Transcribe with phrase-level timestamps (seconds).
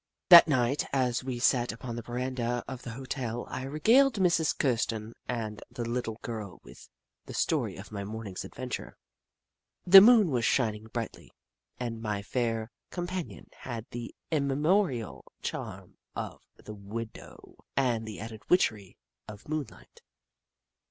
[0.29, 4.57] That night, as we sat upon the veranda of the hotel, I regaled Mrs.
[4.57, 6.89] Kirsten and the little girl with
[7.27, 8.97] the story of my morning's adventure.
[9.85, 11.31] The moon was shining brightly,
[11.79, 18.97] and my fair companion had the immemorial charm of the widow, with the added witchery
[19.27, 20.01] of moonlight.